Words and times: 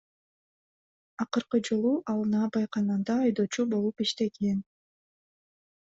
Акыркы 1.25 1.57
жолу 1.67 1.93
ал 2.15 2.25
наабайканада 2.33 3.21
айдоочу 3.29 3.69
болуп 3.75 4.05
иштеген. 4.07 4.61